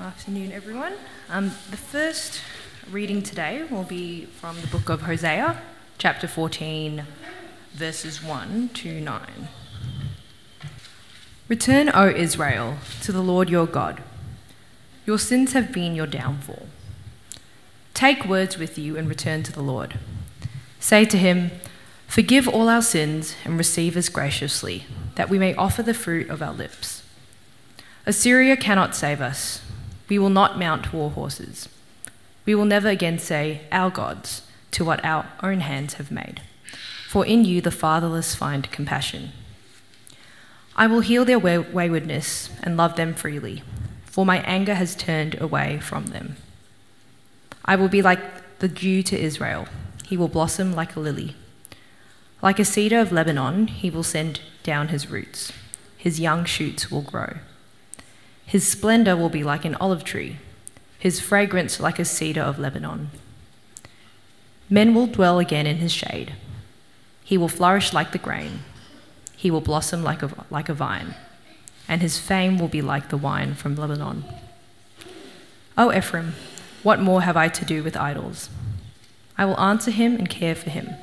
[0.00, 0.94] Afternoon, everyone.
[1.30, 2.40] Um, the first
[2.90, 5.62] reading today will be from the book of Hosea,
[5.98, 7.04] chapter 14,
[7.72, 9.20] verses 1 to 9.
[11.46, 14.02] Return, O Israel, to the Lord your God.
[15.06, 16.66] Your sins have been your downfall.
[17.94, 20.00] Take words with you and return to the Lord.
[20.80, 21.52] Say to him,
[22.08, 26.42] Forgive all our sins and receive us graciously, that we may offer the fruit of
[26.42, 27.04] our lips.
[28.06, 29.60] Assyria cannot save us.
[30.08, 31.68] We will not mount war horses.
[32.44, 34.42] We will never again say, Our gods,
[34.72, 36.42] to what our own hands have made.
[37.08, 39.32] For in you the fatherless find compassion.
[40.76, 43.62] I will heal their waywardness and love them freely,
[44.04, 46.36] for my anger has turned away from them.
[47.64, 49.68] I will be like the dew to Israel,
[50.04, 51.36] he will blossom like a lily.
[52.42, 55.52] Like a cedar of Lebanon, he will send down his roots,
[55.96, 57.38] his young shoots will grow.
[58.46, 60.36] His splendor will be like an olive tree,
[60.98, 63.10] his fragrance like a cedar of Lebanon.
[64.70, 66.34] Men will dwell again in his shade.
[67.22, 68.60] He will flourish like the grain.
[69.36, 71.14] He will blossom like a, like a vine,
[71.88, 74.24] and his fame will be like the wine from Lebanon.
[75.76, 76.34] O Ephraim,
[76.82, 78.48] what more have I to do with idols?
[79.36, 80.94] I will answer him and care for him.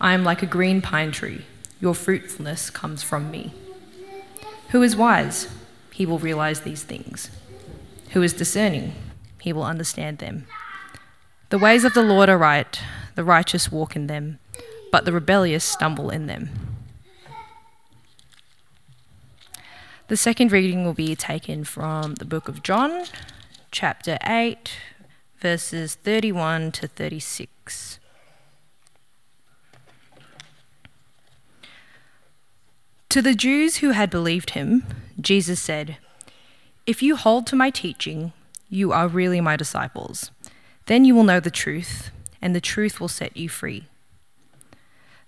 [0.00, 1.46] I am like a green pine tree.
[1.80, 3.52] Your fruitfulness comes from me.
[4.70, 5.48] Who is wise?
[5.94, 7.30] He will realize these things.
[8.10, 8.94] Who is discerning?
[9.40, 10.48] He will understand them.
[11.50, 12.80] The ways of the Lord are right,
[13.14, 14.40] the righteous walk in them,
[14.90, 16.50] but the rebellious stumble in them.
[20.08, 23.04] The second reading will be taken from the book of John,
[23.70, 24.76] chapter 8,
[25.38, 28.00] verses 31 to 36.
[33.14, 34.84] To the Jews who had believed him,
[35.20, 35.98] Jesus said,
[36.84, 38.32] If you hold to my teaching,
[38.68, 40.32] you are really my disciples.
[40.86, 42.10] Then you will know the truth,
[42.42, 43.84] and the truth will set you free.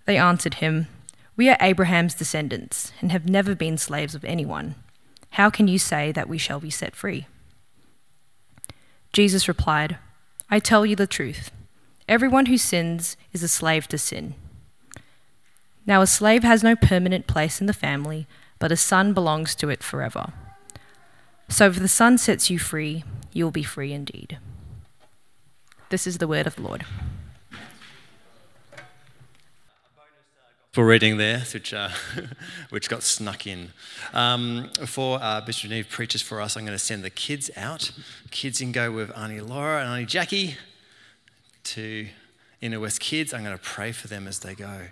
[0.04, 0.88] They answered him,
[1.36, 4.74] We are Abraham's descendants and have never been slaves of anyone.
[5.38, 7.28] How can you say that we shall be set free?
[9.12, 9.96] Jesus replied,
[10.50, 11.52] I tell you the truth.
[12.08, 14.34] Everyone who sins is a slave to sin.
[15.86, 18.26] Now, a slave has no permanent place in the family
[18.58, 20.32] but a son belongs to it forever.
[21.48, 24.38] So if the Son sets you free, you will be free indeed.
[25.90, 26.84] This is the word of the Lord.
[30.72, 31.88] For reading there, which, uh,
[32.70, 33.70] which got snuck in.
[34.12, 37.92] Um, before uh, Bishop Genieve preaches for us, I'm going to send the kids out.
[38.30, 40.56] Kids can go with Auntie Laura and Auntie Jackie
[41.64, 42.08] to
[42.60, 43.32] Inner West Kids.
[43.32, 44.88] I'm going to pray for them as they go.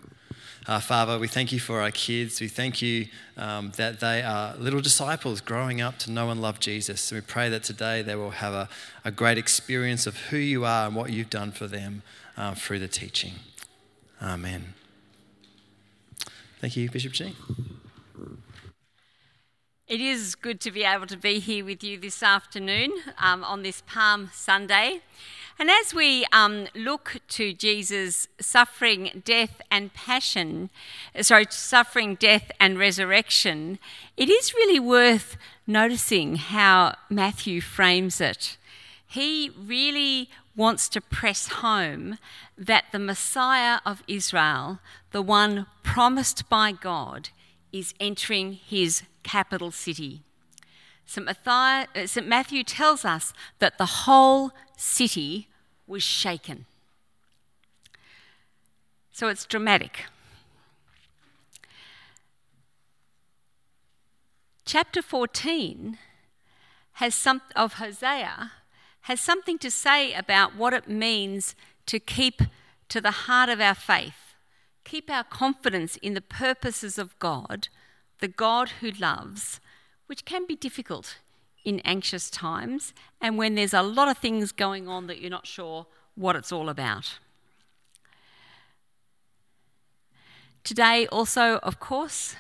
[0.67, 2.41] Uh, Father, we thank you for our kids.
[2.41, 6.59] We thank you um, that they are little disciples growing up to know and love
[6.59, 7.13] Jesus.
[7.13, 8.69] And we pray that today they will have a,
[9.05, 12.03] a great experience of who you are and what you've done for them
[12.39, 13.35] uh, through the teaching.
[14.23, 14.73] Amen.
[16.61, 17.37] Thank you, Bishop G.
[19.87, 23.63] It is good to be able to be here with you this afternoon um, on
[23.63, 25.03] this Palm Sunday.
[25.59, 30.71] And as we um, look to Jesus' suffering, death, and passion,
[31.21, 33.79] sorry, suffering, death, and resurrection,
[34.17, 38.57] it is really worth noticing how Matthew frames it.
[39.07, 42.19] He really wants to press home
[42.59, 44.81] that the Messiah of Israel,
[45.13, 47.29] the one promised by God,
[47.73, 50.23] is entering his capital city.
[51.07, 52.27] St.
[52.27, 55.49] Matthew tells us that the whole city
[55.87, 56.67] was shaken.
[59.13, 60.07] So it's dramatic.
[64.65, 65.99] Chapter 14
[66.95, 68.53] has some, of Hosea
[69.03, 71.55] has something to say about what it means
[71.87, 72.41] to keep
[72.89, 74.35] to the heart of our faith,
[74.85, 77.69] keep our confidence in the purposes of God,
[78.21, 79.61] the God who loves,
[80.07, 81.19] which can be difficult
[81.65, 85.47] in anxious times and when there's a lot of things going on that you're not
[85.47, 87.19] sure what it's all about.
[90.63, 92.37] Today, also, of course,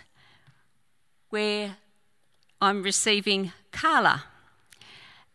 [1.28, 1.76] where
[2.60, 4.24] I'm receiving Carla.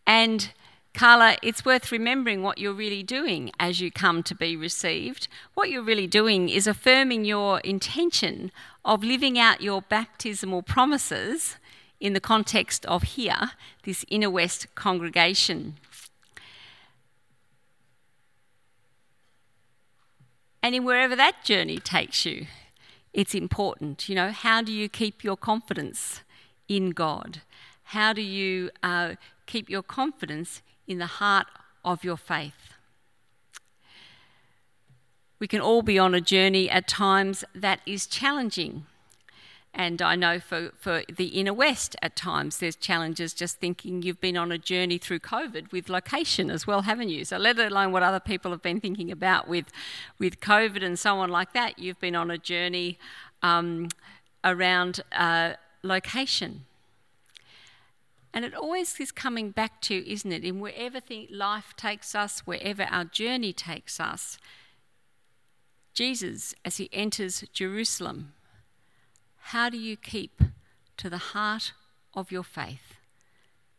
[0.08, 0.52] And
[0.96, 5.28] Carla, it's worth remembering what you're really doing as you come to be received.
[5.54, 8.52] What you're really doing is affirming your intention
[8.84, 11.58] of living out your baptismal promises
[12.00, 13.52] in the context of here,
[13.84, 15.76] this Inner West congregation.
[20.62, 22.48] And in wherever that journey takes you,
[23.14, 24.08] it's important.
[24.10, 26.22] You know, how do you keep your confidence
[26.68, 27.42] in God?
[27.84, 29.16] How do you uh,
[29.46, 31.48] keep your confidence in the heart
[31.84, 32.74] of your faith?
[35.40, 38.86] We can all be on a journey at times that is challenging.
[39.74, 44.20] And I know for, for the inner west, at times there's challenges just thinking you've
[44.20, 47.24] been on a journey through COVID with location as well, haven't you?
[47.24, 49.68] So, let alone what other people have been thinking about with,
[50.18, 52.98] with COVID and so on like that, you've been on a journey
[53.44, 53.90] um,
[54.44, 56.66] around uh, location.
[58.34, 61.00] And it always is coming back to, isn't it, in wherever
[61.32, 64.38] life takes us, wherever our journey takes us,
[65.94, 68.34] Jesus, as he enters Jerusalem,
[69.50, 70.44] how do you keep
[70.96, 71.74] to the heart
[72.14, 72.98] of your faith?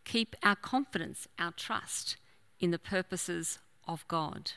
[0.04, 2.16] Keep our confidence, our trust
[2.58, 4.52] in the purposes of God.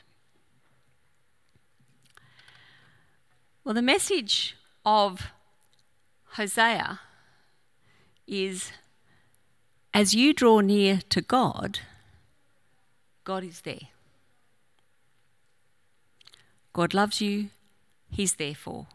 [3.62, 5.28] Well, the message of
[6.30, 6.98] Hosea
[8.26, 8.72] is
[9.92, 11.78] as you draw near to God,
[13.22, 13.88] God is there.
[16.72, 17.50] God loves you,
[18.10, 18.88] He's there for,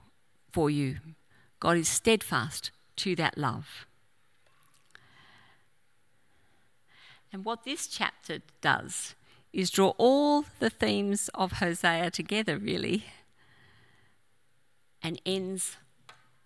[0.51, 0.97] for you.
[1.59, 3.85] God is steadfast to that love.
[7.31, 9.15] And what this chapter does
[9.53, 13.05] is draw all the themes of Hosea together, really,
[15.01, 15.77] and ends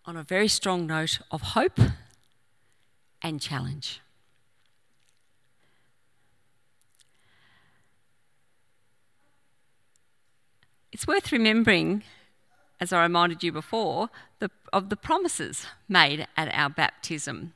[0.06, 1.80] on a very strong note of hope
[3.21, 4.01] and challenge.
[10.92, 12.04] It's worth remembering,
[12.79, 14.09] as I reminded you before,
[14.39, 17.53] the, of the promises made at our baptism.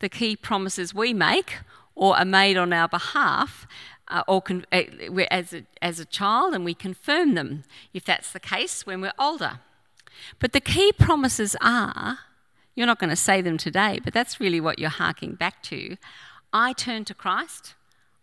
[0.00, 1.58] The key promises we make
[1.94, 3.66] or are made on our behalf
[4.08, 4.82] uh, or con- uh,
[5.30, 9.12] as, a, as a child, and we confirm them if that's the case when we're
[9.18, 9.60] older.
[10.38, 12.18] But the key promises are
[12.74, 15.96] you're not going to say them today, but that's really what you're harking back to.
[16.52, 17.74] I turn to Christ,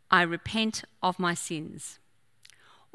[0.10, 2.00] I repent of my sins.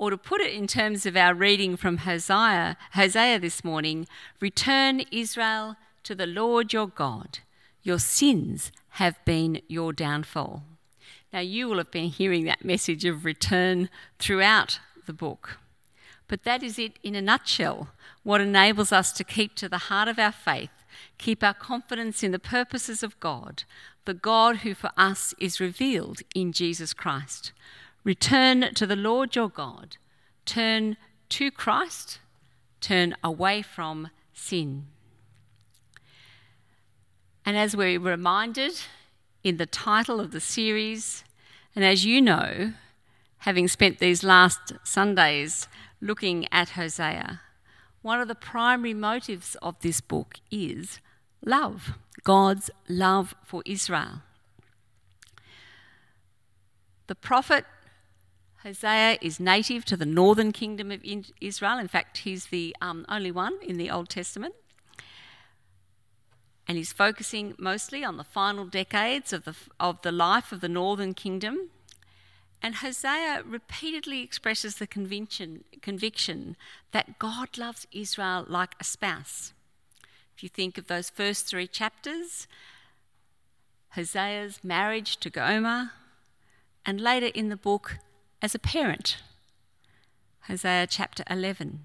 [0.01, 4.07] Or to put it in terms of our reading from Hosea, Hosea this morning,
[4.41, 7.41] return Israel to the Lord your God.
[7.83, 10.63] Your sins have been your downfall.
[11.35, 15.59] Now, you will have been hearing that message of return throughout the book.
[16.29, 17.89] But that is it in a nutshell
[18.23, 20.71] what enables us to keep to the heart of our faith,
[21.19, 23.65] keep our confidence in the purposes of God,
[24.07, 27.53] the God who for us is revealed in Jesus Christ.
[28.05, 29.97] Return to the Lord your God.
[30.47, 30.97] Turn
[31.31, 32.19] to Christ.
[32.81, 34.87] Turn away from sin.
[37.45, 38.81] And as we're reminded
[39.43, 41.25] in the title of the series,
[41.75, 42.73] and as you know,
[43.39, 45.69] having spent these last Sundays
[46.01, 47.41] looking at Hosea,
[48.03, 51.01] one of the primary motives of this book is
[51.45, 51.93] love,
[52.25, 54.23] God's love for Israel.
[57.07, 57.65] The prophet
[58.63, 61.03] Hosea is native to the northern kingdom of
[61.41, 61.79] Israel.
[61.79, 64.55] In fact, he's the um, only one in the Old Testament.
[66.69, 70.69] And he's focusing mostly on the final decades of the, of the life of the
[70.69, 71.71] northern kingdom.
[72.63, 76.57] And Hosea repeatedly expresses the conviction, conviction
[76.93, 79.55] that God loves Israel like a spouse.
[80.37, 82.47] If you think of those first three chapters,
[83.91, 85.93] Hosea's marriage to Gomer,
[86.85, 87.99] and later in the book,
[88.43, 89.19] as a parent.
[90.43, 91.81] Hosea chapter 11.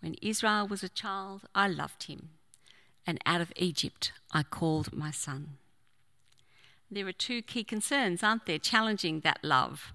[0.00, 2.30] When Israel was a child, I loved him,
[3.06, 5.56] and out of Egypt I called my son.
[6.90, 9.92] There are two key concerns, aren't there, challenging that love?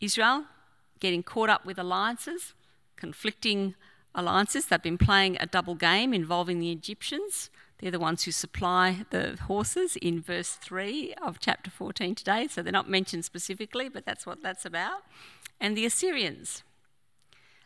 [0.00, 0.44] Israel
[0.98, 2.54] getting caught up with alliances,
[2.96, 3.74] conflicting
[4.14, 4.66] alliances.
[4.66, 9.36] They've been playing a double game involving the Egyptians they're the ones who supply the
[9.46, 12.48] horses in verse 3 of chapter 14 today.
[12.48, 15.02] So they're not mentioned specifically, but that's what that's about.
[15.60, 16.62] And the Assyrians.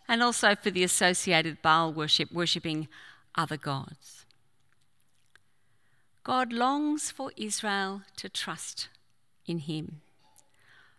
[0.09, 2.89] And also for the associated Baal worship, worshipping
[3.37, 4.27] other gods.
[6.25, 8.89] God longs for Israel to trust
[9.47, 10.01] in Him,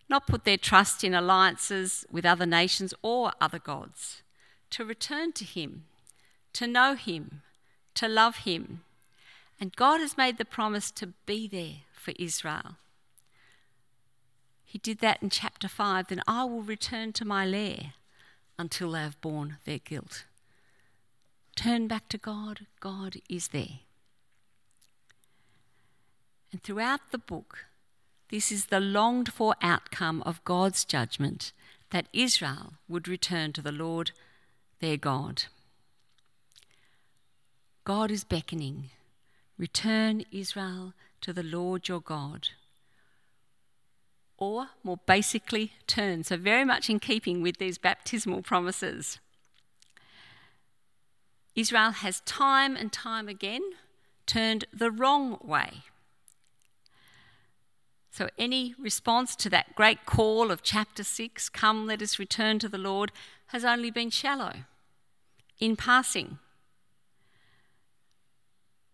[0.10, 4.24] not put their trust in alliances with other nations or other gods,
[4.72, 5.84] to return to Him,
[6.54, 7.42] to know Him,
[7.96, 8.82] to love Him
[9.62, 12.78] and God has made the promise to be there for Israel.
[14.66, 16.08] He did that in chapter 5.
[16.08, 17.94] Then I will return to my lair
[18.58, 20.26] until they have borne their guilt.
[21.56, 22.62] Turn back to God.
[22.80, 23.82] God is there.
[26.52, 27.66] And throughout the book,
[28.32, 31.54] this is the longed for outcome of God's judgment
[31.92, 34.12] that Israel would return to the Lord
[34.80, 35.44] their God.
[37.84, 38.90] God is beckoning
[39.62, 42.48] Return, Israel, to the Lord your God.
[44.40, 46.24] Or, more basically, turn.
[46.24, 49.20] So, very much in keeping with these baptismal promises.
[51.54, 53.62] Israel has time and time again
[54.26, 55.84] turned the wrong way.
[58.10, 62.68] So, any response to that great call of chapter 6, come, let us return to
[62.68, 63.12] the Lord,
[63.50, 64.64] has only been shallow,
[65.60, 66.40] in passing.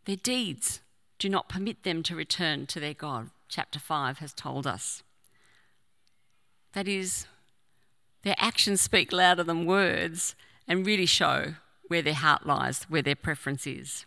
[0.07, 0.79] Their deeds
[1.19, 5.03] do not permit them to return to their God, chapter 5 has told us.
[6.71, 7.27] That is,
[8.23, 10.33] their actions speak louder than words
[10.65, 11.55] and really show
[11.89, 14.05] where their heart lies, where their preference is.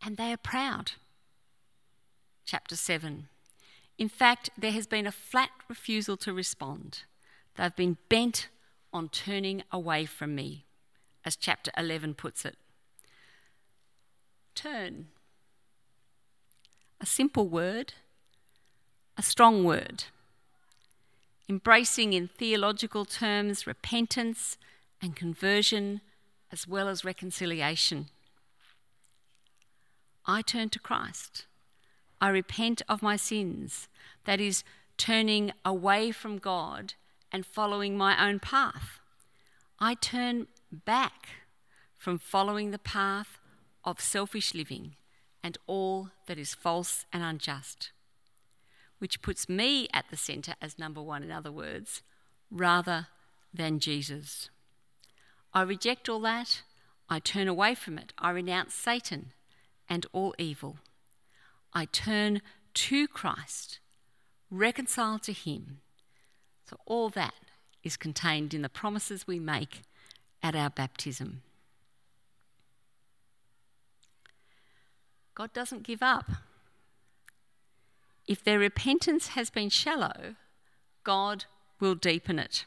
[0.00, 0.92] And they are proud.
[2.44, 3.26] Chapter 7.
[3.98, 7.02] In fact, there has been a flat refusal to respond.
[7.56, 8.46] They've been bent
[8.92, 10.66] on turning away from me,
[11.24, 12.56] as chapter 11 puts it
[14.58, 15.06] turn.
[17.00, 17.94] A simple word,
[19.16, 20.04] a strong word.
[21.48, 24.58] Embracing in theological terms repentance
[25.00, 26.00] and conversion
[26.50, 28.06] as well as reconciliation.
[30.26, 31.46] I turn to Christ.
[32.20, 33.88] I repent of my sins,
[34.24, 34.64] that is,
[34.96, 36.94] turning away from God
[37.30, 38.98] and following my own path.
[39.78, 41.28] I turn back
[41.96, 43.38] from following the path
[43.88, 44.94] of selfish living
[45.42, 47.90] and all that is false and unjust,
[48.98, 52.02] which puts me at the centre as number one, in other words,
[52.50, 53.06] rather
[53.52, 54.50] than Jesus.
[55.54, 56.62] I reject all that.
[57.08, 58.12] I turn away from it.
[58.18, 59.32] I renounce Satan
[59.88, 60.76] and all evil.
[61.72, 62.42] I turn
[62.74, 63.78] to Christ,
[64.50, 65.80] reconciled to Him.
[66.68, 67.34] So, all that
[67.82, 69.80] is contained in the promises we make
[70.42, 71.42] at our baptism.
[75.38, 76.28] God doesn't give up.
[78.26, 80.34] If their repentance has been shallow,
[81.04, 81.44] God
[81.78, 82.64] will deepen it.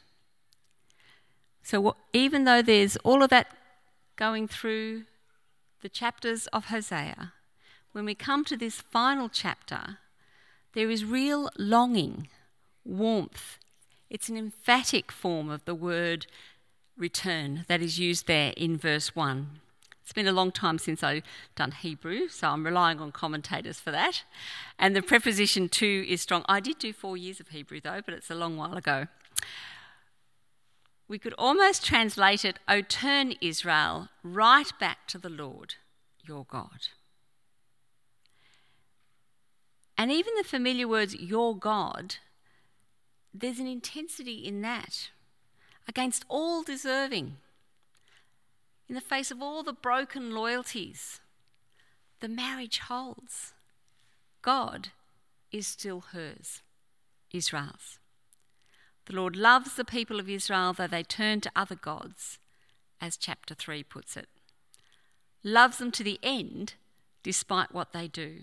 [1.62, 3.48] So, even though there's all of that
[4.16, 5.04] going through
[5.82, 7.34] the chapters of Hosea,
[7.92, 9.98] when we come to this final chapter,
[10.72, 12.28] there is real longing,
[12.86, 13.58] warmth.
[14.08, 16.26] It's an emphatic form of the word
[16.96, 19.60] return that is used there in verse 1.
[20.02, 21.22] It's been a long time since I've
[21.54, 24.24] done Hebrew, so I'm relying on commentators for that.
[24.78, 26.44] And the preposition to is strong.
[26.48, 29.06] I did do four years of Hebrew though, but it's a long while ago.
[31.08, 35.74] We could almost translate it, O turn Israel right back to the Lord
[36.26, 36.88] your God.
[39.98, 42.16] And even the familiar words, your God,
[43.34, 45.10] there's an intensity in that
[45.88, 47.36] against all deserving
[48.92, 51.20] in the face of all the broken loyalties,
[52.20, 53.54] the marriage holds.
[54.42, 54.88] God
[55.50, 56.60] is still hers,
[57.32, 57.98] Israel's.
[59.06, 62.38] The Lord loves the people of Israel, though they turn to other gods,
[63.00, 64.28] as chapter 3 puts it.
[65.42, 66.74] Loves them to the end,
[67.22, 68.40] despite what they do.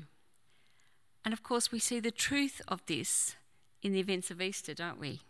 [1.24, 3.36] And of course, we see the truth of this
[3.84, 5.22] in the events of Easter, don't we?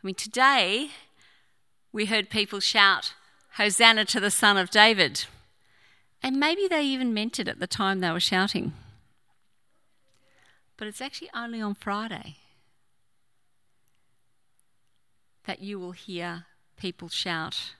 [0.00, 0.90] I mean, today
[1.90, 3.14] we heard people shout,
[3.56, 5.24] Hosanna to the Son of David.
[6.22, 8.74] And maybe they even meant it at the time they were shouting.
[10.76, 12.36] But it's actually only on Friday
[15.46, 16.44] that you will hear
[16.76, 17.72] people shout,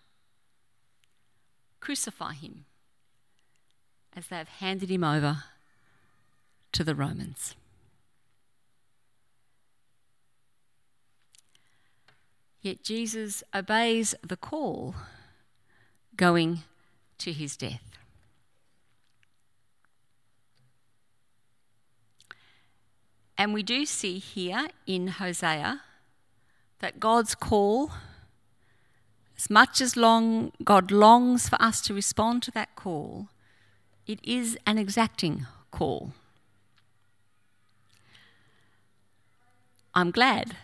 [1.80, 2.64] Crucify him,
[4.16, 5.45] as they have handed him over
[6.73, 7.54] to the Romans.
[12.62, 14.95] Yet Jesus obeys the call
[16.16, 16.62] going
[17.18, 17.82] to his death.
[23.38, 25.82] And we do see here in Hosea
[26.78, 27.90] that God's call,
[29.37, 33.28] as much as long God longs for us to respond to that call,
[34.06, 36.12] it is an exacting call.
[39.94, 40.56] I'm glad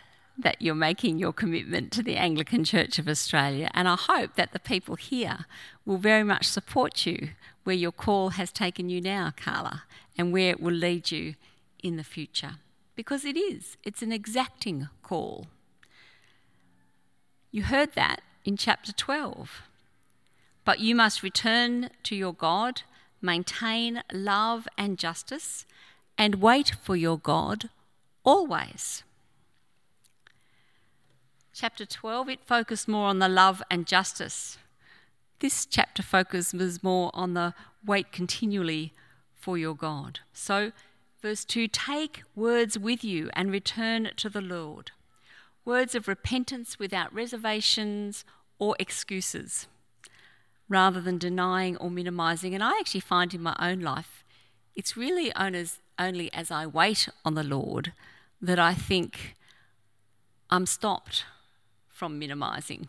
[0.43, 4.53] that you're making your commitment to the Anglican Church of Australia, and I hope that
[4.53, 5.47] the people here
[5.85, 7.31] will very much support you
[7.65, 9.85] where your call has taken you now, Carla,
[10.19, 11.35] and where it will lead you
[11.83, 12.57] in the future.
[12.95, 15.47] Because it is, it's an exacting call.
[17.51, 19.63] You heard that in chapter 12.
[20.65, 22.83] But you must return to your God,
[23.21, 25.67] maintain love and justice,
[26.17, 27.69] and wait for your God
[28.25, 29.03] always.
[31.63, 34.59] Chapter 12, it focused more on the love and justice.
[35.39, 37.55] This chapter focuses more on the
[37.87, 38.93] wait continually
[39.33, 40.19] for your God.
[40.33, 40.73] So,
[41.23, 44.91] verse 2 take words with you and return to the Lord.
[45.65, 48.25] Words of repentance without reservations
[48.59, 49.69] or excuses,
[50.69, 52.57] rather than denying or minimizing.
[52.57, 54.25] And I actually find in my own life,
[54.75, 55.33] it's really
[55.97, 57.93] only as I wait on the Lord
[58.41, 59.37] that I think
[60.51, 61.25] I'm stopped
[62.03, 62.89] from minimizing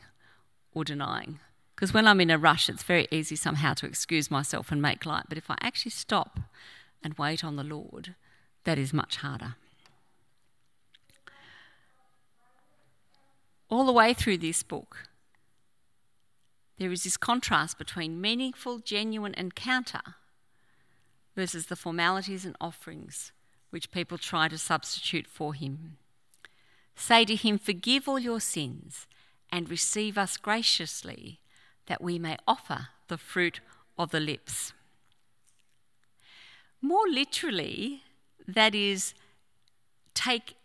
[0.74, 1.38] or denying.
[1.76, 5.06] Because when I'm in a rush, it's very easy somehow to excuse myself and make
[5.06, 5.26] light.
[5.30, 6.40] But if I actually stop
[7.04, 8.16] and wait on the Lord,
[8.64, 9.54] that is much harder.
[13.70, 15.08] All the way through this book,
[16.80, 20.16] there is this contrast between meaningful, genuine encounter
[21.36, 23.32] versus the formalities and offerings
[23.70, 25.98] which people try to substitute for him.
[26.96, 29.08] Say to him, Forgive all your sins
[29.52, 31.40] and receive us graciously,
[31.88, 33.60] that we may offer the fruit
[33.98, 34.74] of the lips.
[36.82, 38.04] More literally,
[38.48, 39.14] that is,
[40.14, 40.56] take,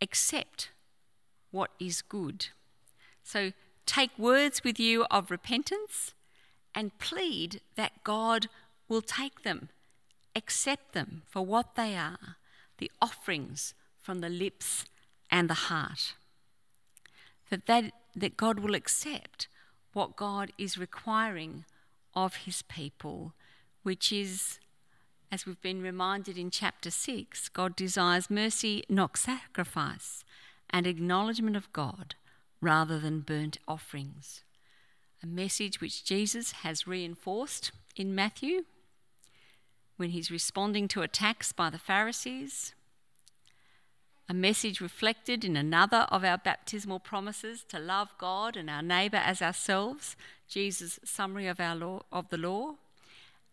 [0.00, 0.70] accept
[1.50, 2.48] what is good.
[3.22, 3.52] So
[3.86, 6.14] take words with you of repentance
[6.74, 8.48] and plead that God
[8.88, 9.68] will take them,
[10.36, 12.36] accept them for what they are,
[12.78, 14.84] the offerings from the lips
[15.30, 16.14] and the heart.
[17.50, 19.48] That, that, that God will accept
[19.92, 21.64] what God is requiring
[22.14, 23.34] of his people,
[23.82, 24.58] which is,
[25.32, 30.24] as we've been reminded in chapter 6, God desires mercy, not sacrifice,
[30.70, 32.14] and acknowledgement of God
[32.60, 34.42] rather than burnt offerings.
[35.22, 38.64] A message which Jesus has reinforced in Matthew
[39.96, 42.74] when he's responding to attacks by the Pharisees
[44.28, 49.16] a message reflected in another of our baptismal promises to love God and our neighbour
[49.16, 50.16] as ourselves,
[50.48, 52.74] Jesus' summary of, our law, of the law,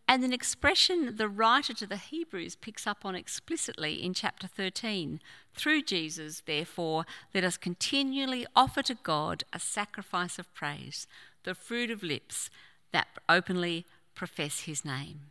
[0.07, 5.19] and an expression the writer to the Hebrews picks up on explicitly in chapter 13.
[5.55, 11.07] Through Jesus, therefore, let us continually offer to God a sacrifice of praise,
[11.43, 12.49] the fruit of lips
[12.91, 15.21] that openly profess his name.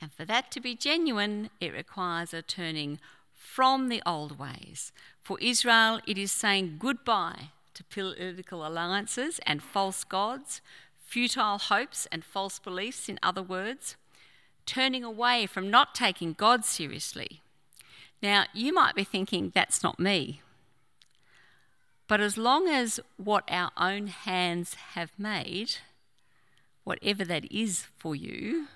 [0.00, 3.00] And for that to be genuine, it requires a turning
[3.44, 4.90] from the old ways.
[5.22, 10.62] For Israel, it is saying goodbye to political alliances and false gods,
[10.98, 13.96] futile hopes and false beliefs, in other words,
[14.64, 17.42] turning away from not taking God seriously.
[18.22, 20.40] Now, you might be thinking, that's not me.
[22.08, 25.76] But as long as what our own hands have made,
[26.82, 28.68] whatever that is for you,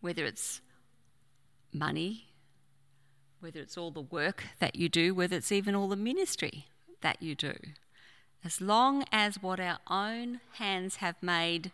[0.00, 0.60] whether it's
[1.72, 2.29] money,
[3.40, 6.66] whether it's all the work that you do, whether it's even all the ministry
[7.00, 7.54] that you do.
[8.44, 11.72] As long as what our own hands have made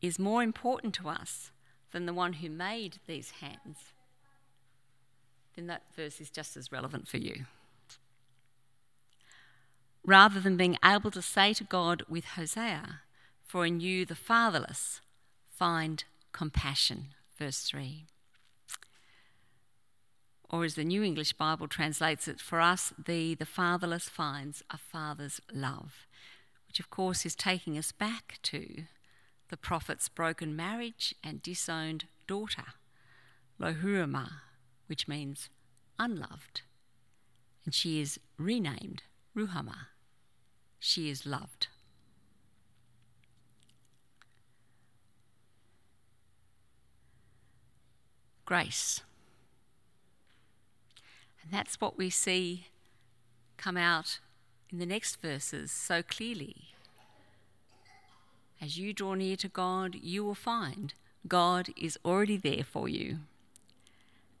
[0.00, 1.50] is more important to us
[1.92, 3.92] than the one who made these hands,
[5.56, 7.46] then that verse is just as relevant for you.
[10.04, 13.00] Rather than being able to say to God with Hosea,
[13.44, 15.00] For in you the fatherless
[15.50, 18.06] find compassion, verse 3
[20.50, 24.78] or as the New English Bible translates it, for us, the, the fatherless finds a
[24.78, 26.06] father's love,
[26.66, 28.84] which of course is taking us back to
[29.50, 32.64] the prophet's broken marriage and disowned daughter,
[33.60, 34.30] Lohurama,
[34.86, 35.50] which means
[35.98, 36.62] unloved.
[37.64, 39.02] And she is renamed
[39.36, 39.88] Ruhama.
[40.78, 41.68] She is loved.
[48.46, 49.02] Grace.
[51.48, 52.66] And that's what we see
[53.56, 54.18] come out
[54.70, 56.56] in the next verses so clearly.
[58.60, 60.92] As you draw near to God, you will find
[61.26, 63.20] God is already there for you.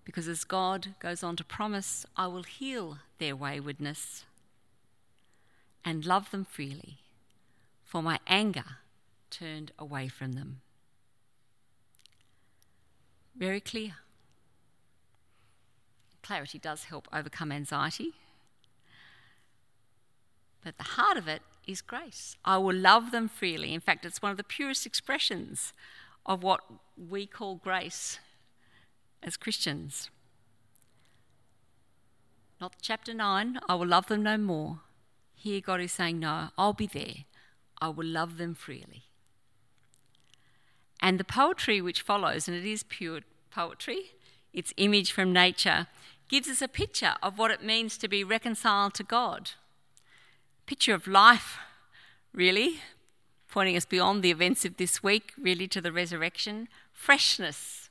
[0.04, 4.26] Because as God goes on to promise, I will heal their waywardness
[5.82, 6.98] and love them freely,
[7.84, 8.76] for my anger
[9.30, 10.60] turned away from them.
[13.34, 13.94] Very clear.
[16.28, 18.12] Clarity does help overcome anxiety.
[20.62, 22.36] But the heart of it is grace.
[22.44, 23.72] I will love them freely.
[23.72, 25.72] In fact, it's one of the purest expressions
[26.26, 26.60] of what
[26.98, 28.18] we call grace
[29.22, 30.10] as Christians.
[32.60, 34.80] Not chapter 9, I will love them no more.
[35.34, 37.24] Here, God is saying, No, I'll be there.
[37.80, 39.04] I will love them freely.
[41.00, 44.10] And the poetry which follows, and it is pure poetry,
[44.52, 45.86] it's image from nature,
[46.28, 49.52] gives us a picture of what it means to be reconciled to God.
[50.66, 51.58] Picture of life,
[52.32, 52.80] really,
[53.48, 57.88] pointing us beyond the events of this week, really to the resurrection, freshness,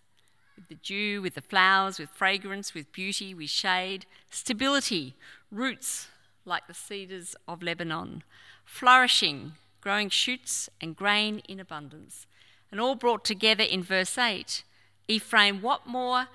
[0.56, 5.16] with the dew, with the flowers, with fragrance, with beauty, with shade, stability,
[5.52, 6.08] roots
[6.46, 8.24] like the cedars of Lebanon,
[8.64, 12.26] flourishing, growing shoots and grain in abundance.
[12.72, 14.64] And all brought together in verse 8
[15.08, 16.28] Ephraim, what more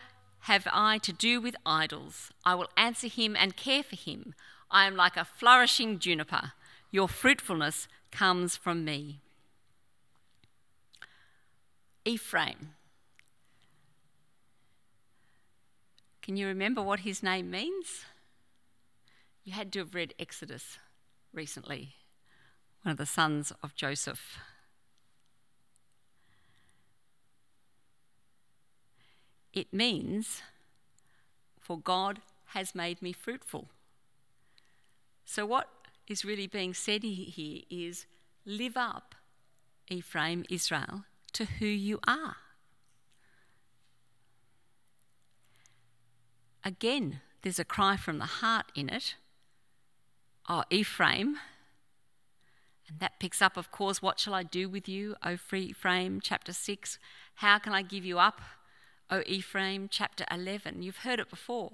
[0.43, 2.31] have I to do with idols?
[2.45, 4.35] I will answer him and care for him.
[4.71, 6.53] I am like a flourishing juniper.
[6.91, 9.21] Your fruitfulness comes from me.
[12.05, 12.75] Ephraim.
[16.23, 18.05] Can you remember what his name means?
[19.45, 20.79] You had to have read Exodus
[21.33, 21.95] recently,
[22.83, 24.39] one of the sons of Joseph.
[29.53, 30.43] It means,
[31.61, 33.69] for God has made me fruitful.
[35.25, 35.69] So, what
[36.09, 38.07] is really being said here is
[38.45, 39.15] live up,
[39.89, 42.37] Ephraim, Israel, to who you are.
[46.65, 49.17] Again, there's a cry from the heart in it.
[50.49, 51.39] Oh, Ephraim.
[52.89, 56.53] And that picks up, of course, what shall I do with you, O Ephraim, chapter
[56.53, 56.99] 6.
[57.37, 58.41] How can I give you up,
[59.13, 60.83] O Ephraim, chapter 11.
[60.83, 61.73] You've heard it before.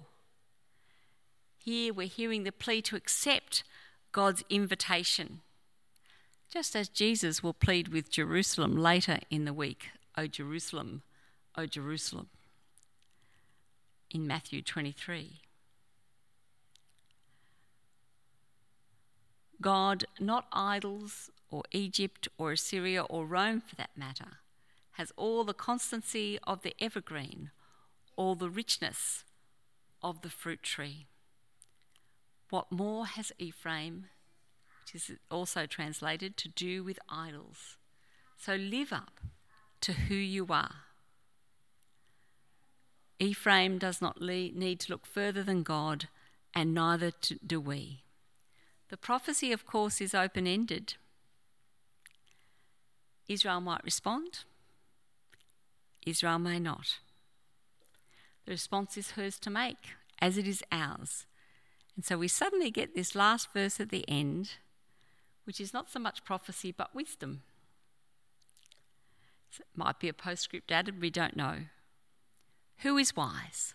[1.57, 3.63] Here we're hearing the plea to accept
[4.11, 5.43] God's invitation,
[6.53, 11.03] just as Jesus will plead with Jerusalem later in the week, O Jerusalem,
[11.57, 12.27] O Jerusalem,
[14.11, 15.41] in Matthew 23.
[19.61, 24.39] God, not idols or Egypt or Assyria or Rome for that matter,
[24.99, 27.51] has all the constancy of the evergreen,
[28.17, 29.23] all the richness
[30.03, 31.07] of the fruit tree.
[32.51, 34.07] What more has Ephraim,
[34.83, 37.77] which is also translated, to do with idols?
[38.37, 39.21] So live up
[39.83, 40.75] to who you are.
[43.21, 46.09] Ephraim does not need to look further than God,
[46.53, 47.13] and neither
[47.47, 48.03] do we.
[48.89, 50.95] The prophecy, of course, is open ended.
[53.29, 54.41] Israel might respond,
[56.09, 56.99] Israel may not.
[58.45, 61.27] The response is hers to make, as it is ours.
[61.97, 64.53] And so we suddenly get this last verse at the end,
[65.45, 67.43] which is not so much prophecy but wisdom.
[69.51, 71.57] So it might be a postscript added, we don't know.
[72.79, 73.75] Who is wise?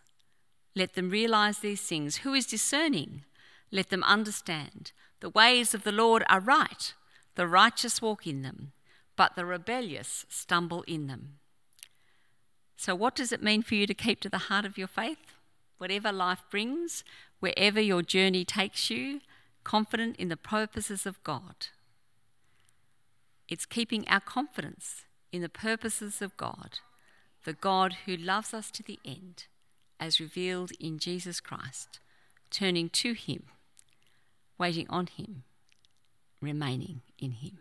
[0.76, 2.18] Let them realize these things.
[2.18, 3.24] Who is discerning?
[3.72, 4.92] Let them understand.
[5.20, 6.94] The ways of the Lord are right,
[7.36, 8.72] the righteous walk in them,
[9.16, 11.40] but the rebellious stumble in them.
[12.76, 15.34] So, what does it mean for you to keep to the heart of your faith?
[15.78, 17.04] Whatever life brings,
[17.40, 19.22] wherever your journey takes you,
[19.64, 21.68] confident in the purposes of God.
[23.48, 26.80] It's keeping our confidence in the purposes of God,
[27.44, 29.46] the God who loves us to the end,
[30.00, 32.00] as revealed in Jesus Christ,
[32.50, 33.44] turning to Him,
[34.58, 35.44] waiting on Him,
[36.42, 37.60] remaining in Him.